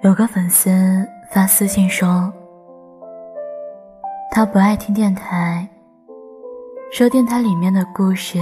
[0.00, 0.70] 有个粉丝
[1.28, 2.32] 发私信说，
[4.30, 5.68] 他不爱听电台，
[6.92, 8.38] 说电台里面的故事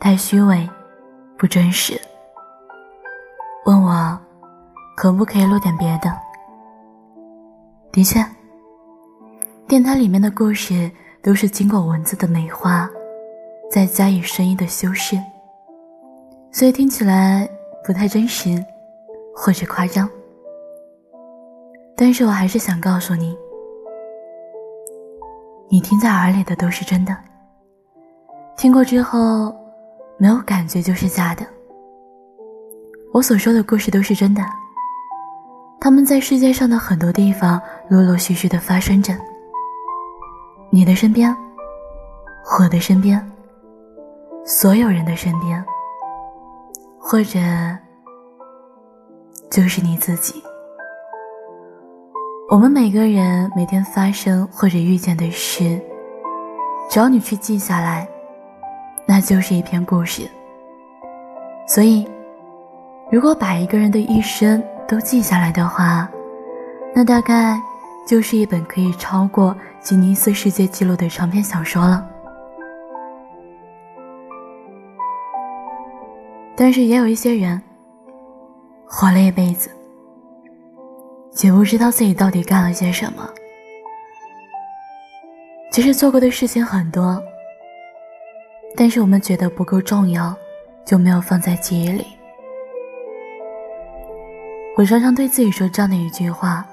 [0.00, 0.66] 太虚伪，
[1.36, 2.00] 不真实。
[3.66, 4.18] 问我
[4.96, 6.10] 可不可以录点别的？
[7.92, 8.24] 的确，
[9.66, 10.90] 电台里面的故事
[11.22, 12.88] 都是经过文字的美化，
[13.70, 15.14] 再加以声音的修饰，
[16.50, 17.46] 所以听起来
[17.84, 18.64] 不太真实
[19.36, 20.08] 或者夸张。
[22.00, 23.36] 但是我还是想告诉你，
[25.68, 27.16] 你听在耳里的都是真的，
[28.56, 29.52] 听过之后
[30.16, 31.44] 没有感觉就是假的。
[33.12, 34.40] 我所说的故事都是真的，
[35.80, 39.12] 他们在世界上的很多地方陆陆续续的发生着。
[40.70, 41.36] 你的身边，
[42.60, 43.20] 我的身边，
[44.44, 45.64] 所有人的身边，
[46.96, 47.40] 或者
[49.50, 50.40] 就是你自己。
[52.50, 55.78] 我们每个人每天发生或者遇见的事，
[56.88, 58.08] 只要你去记下来，
[59.04, 60.26] 那就是一篇故事。
[61.66, 62.08] 所以。
[63.10, 66.06] 如果把一个人的一生都记下来的话，
[66.94, 67.58] 那大概
[68.06, 72.06] 就是一本可以超过吉尼斯世界纪录的长篇小说了。
[76.54, 77.58] 但是也有一些人，
[78.86, 79.70] 活了一辈子，
[81.46, 83.28] 也不知道自己到底干了些什么。
[85.70, 87.22] 其实做过的事情很多，
[88.76, 90.34] 但是我们觉得不够重要，
[90.84, 92.06] 就没有放在记忆里。
[94.76, 96.66] 我常常对自己说这样的一句话：“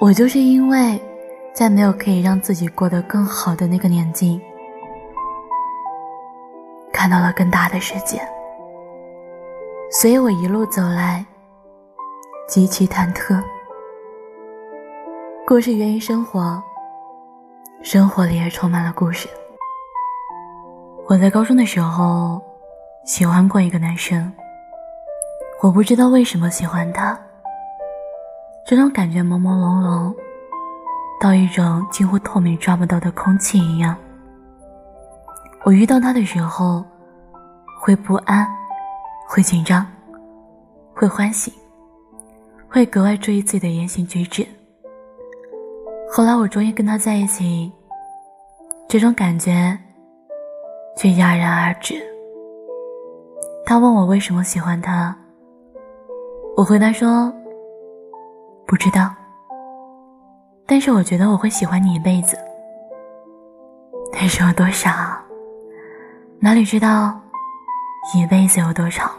[0.00, 1.00] 我就是因为，
[1.52, 4.40] 在没有可以让自己过得更好的那个年纪，
[6.92, 8.20] 看到了更大的世界，
[9.90, 11.24] 所以我一路走来
[12.48, 13.38] 极其忐忑。
[15.46, 16.62] 故事源于生活，
[17.82, 19.28] 生活里也充满了故事。
[21.06, 22.40] 我在高中的时候
[23.04, 24.32] 喜欢过一个男生。”
[25.60, 27.18] 我不知道为什么喜欢他，
[28.64, 30.14] 这种感觉朦朦胧胧，
[31.20, 33.94] 到一种近乎透明、抓不到的空气一样。
[35.64, 36.82] 我遇到他的时候，
[37.78, 38.48] 会不安，
[39.26, 39.84] 会紧张，
[40.94, 41.52] 会欢喜，
[42.70, 44.46] 会格外注意自己的言行举止。
[46.12, 47.72] 后来我终于跟他在一起，
[48.88, 49.76] 这种感觉
[50.96, 51.94] 却戛然而止。
[53.64, 55.16] 他问我为什么喜欢他。
[56.56, 57.32] 我回答说
[58.66, 59.14] ：“不知道，
[60.66, 62.36] 但是我觉得我会喜欢你一辈子。
[64.12, 65.22] 但是有多傻？
[66.40, 67.18] 哪里知道
[68.14, 69.10] 一辈子有多长？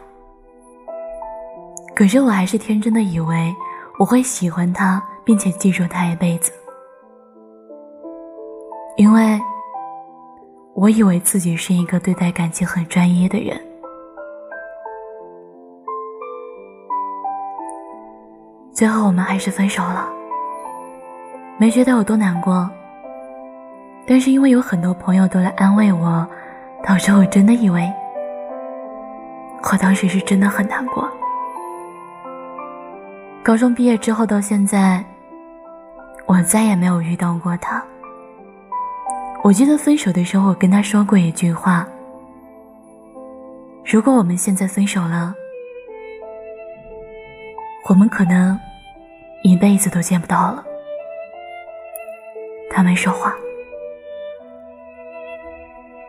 [2.00, 3.54] 可是我还是天真的以为
[3.98, 6.50] 我会喜欢他，并且记住他一辈子，
[8.96, 9.38] 因为
[10.76, 13.62] 我以为自己是一个对待感情很专一的人。”
[18.72, 20.08] 最后我们还是分手了，
[21.58, 22.70] 没觉得有多难过。
[24.08, 26.26] 但是因为有很多朋友都来安慰我，
[26.82, 27.92] 导致我真的以为，
[29.70, 31.06] 我当时是真的很难过。
[33.44, 35.04] 高中毕业之后到现在，
[36.26, 37.84] 我再也没有遇到过他。
[39.44, 41.88] 我记得分手的时候，我跟他说过一句话：
[43.86, 45.34] 如果我们现在分手了，
[47.88, 48.60] 我们可能。
[49.42, 50.62] 一辈子都见不到了。
[52.70, 53.34] 他没说话。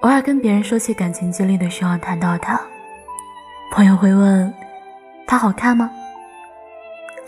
[0.00, 2.60] 偶尔跟别人说起感情经历的时候，谈到他，
[3.72, 4.52] 朋友会问
[5.28, 5.88] ：“他好看吗？”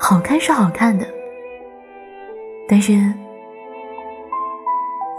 [0.05, 1.07] 好看是好看的，
[2.69, 2.93] 但是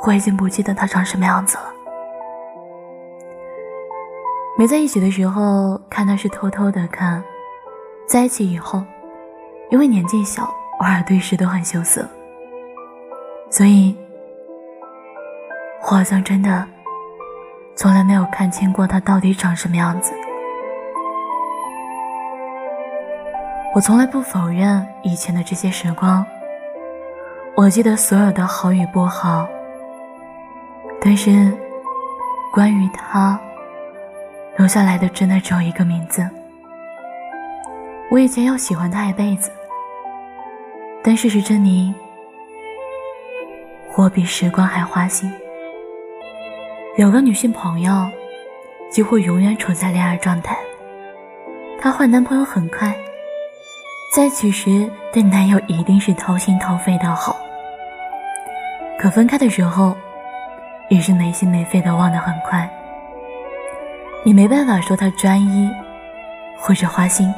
[0.06, 1.64] 我已经不记得他长什么样子了。
[4.58, 7.24] 没在一起的时候看他是偷偷的看，
[8.06, 8.84] 在一起以后，
[9.70, 10.44] 因为年纪小。
[10.80, 12.06] 偶尔对视都很羞涩，
[13.50, 13.96] 所以，
[15.84, 16.68] 我好像真的
[17.74, 20.14] 从来没有看清过他到底长什么样子。
[23.74, 26.24] 我从来不否认以前的这些时光，
[27.56, 29.50] 我记得所有的好与不好，
[31.02, 31.52] 但是
[32.52, 33.40] 关于他，
[34.58, 36.24] 留下来的真的只有一个名字。
[38.12, 39.52] 我以前要喜欢他一辈子。
[41.04, 41.94] 但事实证明，
[43.98, 45.34] 我比时光还花心。
[46.96, 48.08] 有个女性朋友，
[48.92, 50.56] 几乎永远处在恋爱状态。
[51.82, 52.96] 她换男朋友很快，
[54.14, 57.36] 在一起时对男友一定是掏心掏肺的好，
[58.96, 59.98] 可分开的时候，
[60.88, 62.70] 也是没心没肺的忘得很快。
[64.24, 65.68] 你没办法说他专一，
[66.60, 67.34] 或者花心。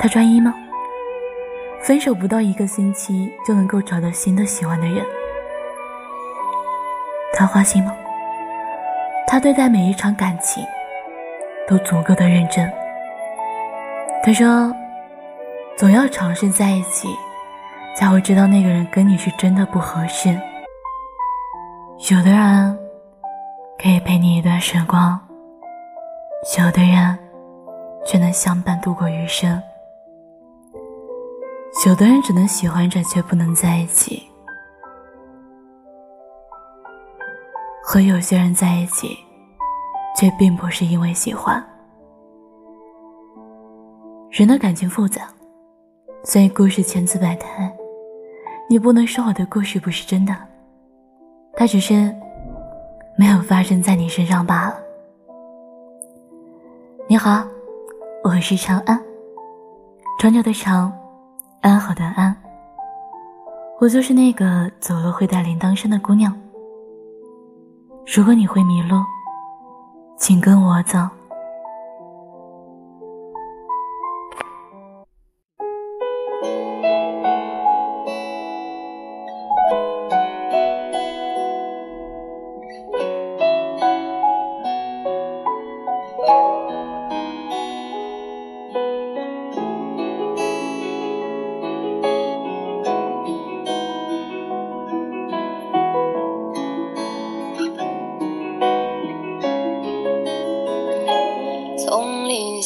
[0.00, 0.52] 他专一吗？
[1.80, 5.06] 分手不到一个星期就能够找到新的喜欢的人。
[7.32, 7.94] 他花心吗？
[9.24, 10.64] 他对待每一场感情
[11.68, 12.68] 都足够的认真。
[14.24, 14.74] 他说
[15.76, 17.08] ：“总要尝试在一起，
[17.94, 20.38] 才会知道那个人跟你是真的不合适。”
[22.10, 22.78] 有的人
[23.78, 25.18] 可以陪你一段时光，
[26.58, 27.18] 有的人
[28.06, 29.62] 却能相伴度过余生。
[31.86, 34.22] 有的人只能喜欢着，却不能在一起。
[37.82, 39.16] 和有些人在一起，
[40.18, 41.62] 却并不是因为喜欢。
[44.30, 45.28] 人的感情复杂，
[46.26, 47.72] 所以故事千姿百态。
[48.68, 50.34] 你不能说我的故事不是真的，
[51.52, 52.12] 它只是
[53.16, 54.76] 没有发生在你身上罢了。
[57.08, 57.46] 你好，
[58.24, 59.00] 我是长安，
[60.18, 60.92] 长久的长，
[61.60, 62.36] 安好的安。
[63.78, 66.36] 我就是那个走路会带铃铛声的姑娘。
[68.04, 68.96] 如果你会迷路，
[70.18, 70.98] 请跟我走。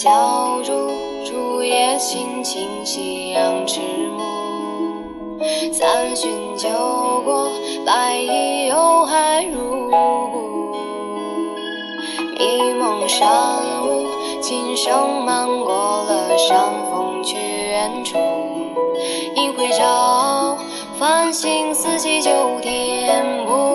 [0.03, 0.73] 小竹，
[1.27, 3.81] 竹叶青青，夕阳迟
[4.17, 5.39] 暮。
[5.75, 6.71] 三巡酒
[7.23, 7.51] 过，
[7.85, 9.91] 白衣又还入
[10.33, 10.75] 骨。
[12.39, 13.29] 迷梦山
[13.85, 14.07] 雾，
[14.41, 15.75] 琴声漫过
[16.05, 16.59] 了山
[16.91, 18.17] 峰，去远处。
[19.37, 20.57] 一回照，
[20.99, 22.31] 繁星四季就
[22.63, 23.70] 填补。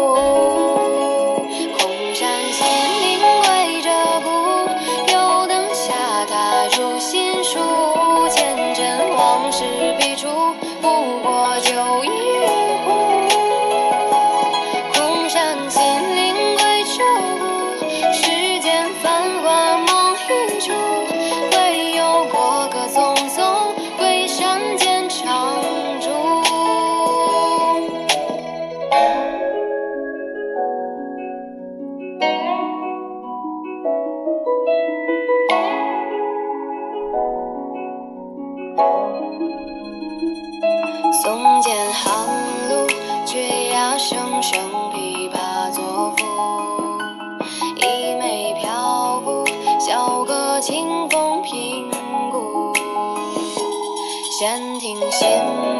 [54.38, 55.27] 闲庭信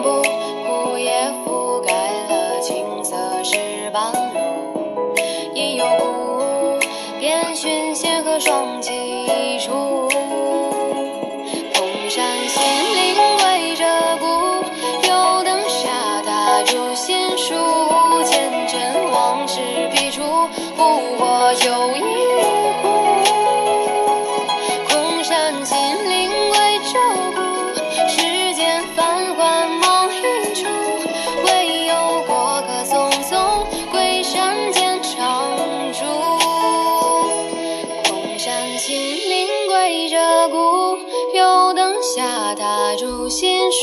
[0.02, 0.24] 步，
[0.66, 1.12] 枯叶
[1.46, 1.92] 覆盖
[2.30, 4.40] 了青色石板路。
[5.54, 6.80] 已有故，
[7.20, 9.85] 遍寻仙鹤双栖处。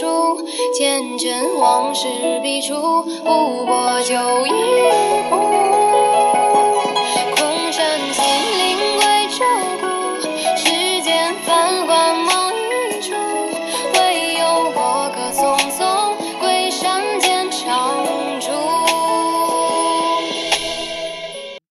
[0.01, 0.43] 书，
[0.77, 2.07] 前尘往事
[2.43, 2.75] 笔触，
[3.25, 4.42] 不过酒。